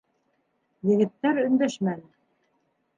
[0.91, 2.13] Егеттәр өндәшмәне.